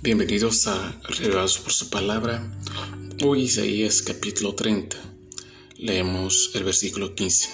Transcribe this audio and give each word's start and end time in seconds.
Bienvenidos 0.00 0.68
a 0.68 0.94
Revelados 1.08 1.58
por 1.58 1.72
su 1.72 1.90
palabra. 1.90 2.48
Hoy 3.24 3.42
Isaías 3.42 4.00
capítulo 4.00 4.54
30. 4.54 4.96
Leemos 5.76 6.52
el 6.54 6.62
versículo 6.62 7.16
15. 7.16 7.48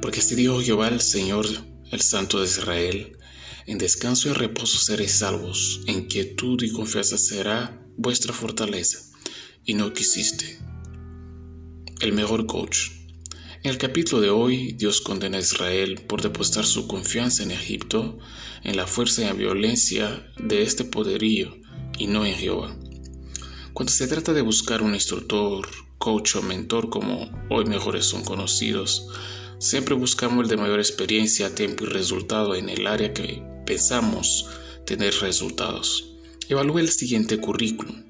Porque 0.00 0.20
así 0.20 0.36
dijo 0.36 0.62
Jehová 0.62 0.88
el 0.88 1.02
Señor, 1.02 1.44
el 1.90 2.00
Santo 2.00 2.40
de 2.40 2.46
Israel, 2.46 3.18
en 3.66 3.76
descanso 3.76 4.30
y 4.30 4.32
reposo 4.32 4.78
seréis 4.78 5.18
salvos, 5.18 5.82
en 5.86 6.06
quietud 6.06 6.62
y 6.62 6.72
confianza 6.72 7.18
será 7.18 7.78
vuestra 7.98 8.32
fortaleza, 8.32 8.98
y 9.66 9.74
no 9.74 9.92
quisiste. 9.92 10.58
El 12.00 12.14
mejor 12.14 12.46
coach. 12.46 12.99
En 13.62 13.72
el 13.72 13.76
capítulo 13.76 14.22
de 14.22 14.30
hoy, 14.30 14.72
Dios 14.72 15.02
condena 15.02 15.36
a 15.36 15.42
Israel 15.42 16.00
por 16.06 16.22
depositar 16.22 16.64
su 16.64 16.88
confianza 16.88 17.42
en 17.42 17.50
Egipto, 17.50 18.18
en 18.64 18.74
la 18.74 18.86
fuerza 18.86 19.20
y 19.20 19.24
la 19.26 19.34
violencia 19.34 20.32
de 20.38 20.62
este 20.62 20.84
poderío, 20.84 21.58
y 21.98 22.06
no 22.06 22.24
en 22.24 22.34
Jehová. 22.36 22.74
Cuando 23.74 23.92
se 23.92 24.08
trata 24.08 24.32
de 24.32 24.40
buscar 24.40 24.80
un 24.80 24.94
instructor, 24.94 25.68
coach 25.98 26.36
o 26.36 26.42
mentor, 26.42 26.88
como 26.88 27.30
hoy 27.50 27.66
mejores 27.66 28.06
son 28.06 28.24
conocidos, 28.24 29.08
siempre 29.58 29.94
buscamos 29.94 30.44
el 30.44 30.48
de 30.48 30.56
mayor 30.56 30.78
experiencia, 30.78 31.54
tiempo 31.54 31.84
y 31.84 31.88
resultado 31.88 32.54
en 32.54 32.70
el 32.70 32.86
área 32.86 33.12
que 33.12 33.42
pensamos 33.66 34.46
tener 34.86 35.12
resultados. 35.20 36.14
Evalúe 36.48 36.78
el 36.78 36.88
siguiente 36.88 37.38
currículum. 37.38 38.04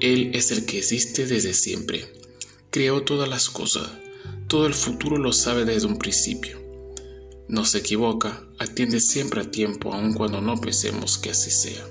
Él 0.00 0.32
es 0.34 0.50
el 0.50 0.66
que 0.66 0.78
existe 0.78 1.24
desde 1.24 1.54
siempre 1.54 2.21
creó 2.72 3.02
todas 3.02 3.28
las 3.28 3.50
cosas, 3.50 3.86
todo 4.48 4.66
el 4.66 4.72
futuro 4.72 5.18
lo 5.18 5.34
sabe 5.34 5.66
desde 5.66 5.86
un 5.86 5.98
principio. 5.98 6.58
No 7.46 7.66
se 7.66 7.78
equivoca, 7.78 8.48
atiende 8.58 8.98
siempre 8.98 9.42
a 9.42 9.50
tiempo, 9.50 9.92
aun 9.92 10.14
cuando 10.14 10.40
no 10.40 10.58
pensemos 10.58 11.18
que 11.18 11.30
así 11.30 11.50
sea. 11.50 11.86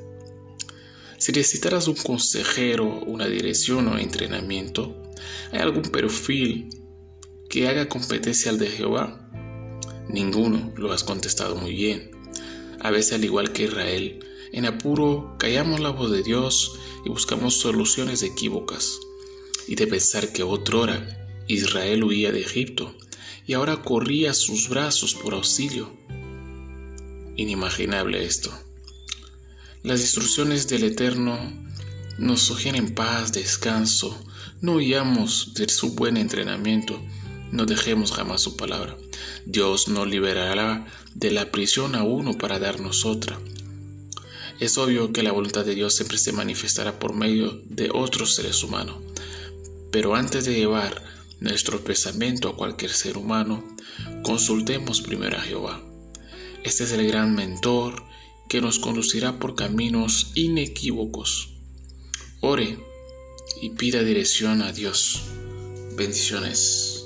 Si 1.19 1.31
necesitaras 1.33 1.87
un 1.87 1.93
consejero, 1.93 2.99
una 3.05 3.27
dirección 3.27 3.89
o 3.89 3.99
entrenamiento, 3.99 4.99
¿hay 5.51 5.59
algún 5.59 5.83
perfil 5.83 6.69
que 7.47 7.67
haga 7.67 7.87
competencia 7.87 8.49
al 8.49 8.57
de 8.57 8.71
Jehová? 8.71 9.29
Ninguno, 10.09 10.73
lo 10.77 10.91
has 10.91 11.03
contestado 11.03 11.57
muy 11.57 11.75
bien. 11.75 12.09
A 12.79 12.89
veces, 12.89 13.13
al 13.13 13.23
igual 13.23 13.53
que 13.53 13.65
Israel, 13.65 14.25
en 14.51 14.65
apuro 14.65 15.35
callamos 15.37 15.79
la 15.79 15.91
voz 15.91 16.09
de 16.09 16.23
Dios 16.23 16.79
y 17.05 17.09
buscamos 17.09 17.53
soluciones 17.59 18.23
equívocas 18.23 18.99
y 19.71 19.75
de 19.75 19.87
pensar 19.87 20.33
que 20.33 20.43
otrora 20.43 21.25
Israel 21.47 22.03
huía 22.03 22.33
de 22.33 22.41
Egipto 22.41 22.93
y 23.47 23.53
ahora 23.53 23.81
corría 23.81 24.33
sus 24.33 24.67
brazos 24.67 25.13
por 25.13 25.33
auxilio. 25.33 25.95
Inimaginable 27.37 28.25
esto. 28.25 28.51
Las 29.81 30.01
instrucciones 30.01 30.67
del 30.67 30.83
Eterno 30.83 31.39
nos 32.17 32.41
sugieren 32.41 32.93
paz, 32.93 33.31
descanso, 33.31 34.21
no 34.59 34.73
huyamos 34.73 35.53
de 35.53 35.69
su 35.69 35.95
buen 35.95 36.17
entrenamiento, 36.17 37.01
no 37.53 37.65
dejemos 37.65 38.11
jamás 38.11 38.41
su 38.41 38.57
palabra. 38.57 38.97
Dios 39.45 39.87
no 39.87 40.05
liberará 40.05 40.85
de 41.15 41.31
la 41.31 41.49
prisión 41.49 41.95
a 41.95 42.03
uno 42.03 42.37
para 42.37 42.59
darnos 42.59 43.05
otra. 43.05 43.39
Es 44.59 44.77
obvio 44.77 45.13
que 45.13 45.23
la 45.23 45.31
voluntad 45.31 45.63
de 45.63 45.75
Dios 45.75 45.95
siempre 45.95 46.17
se 46.17 46.33
manifestará 46.33 46.99
por 46.99 47.13
medio 47.13 47.61
de 47.69 47.89
otros 47.93 48.35
seres 48.35 48.65
humanos. 48.65 49.10
Pero 49.91 50.15
antes 50.15 50.45
de 50.45 50.55
llevar 50.55 51.03
nuestro 51.39 51.83
pensamiento 51.83 52.49
a 52.49 52.55
cualquier 52.55 52.91
ser 52.91 53.17
humano, 53.17 53.63
consultemos 54.23 55.01
primero 55.01 55.37
a 55.37 55.41
Jehová. 55.41 55.81
Este 56.63 56.83
es 56.83 56.91
el 56.91 57.07
gran 57.07 57.35
mentor 57.35 58.03
que 58.47 58.61
nos 58.61 58.79
conducirá 58.79 59.39
por 59.39 59.55
caminos 59.55 60.31
inequívocos. 60.35 61.49
Ore 62.41 62.77
y 63.61 63.71
pida 63.71 64.03
dirección 64.03 64.61
a 64.61 64.71
Dios. 64.71 65.23
Bendiciones. 65.95 67.00